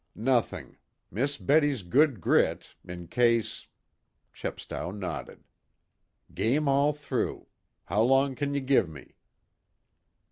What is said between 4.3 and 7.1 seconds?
Chepstow nodded. "Game all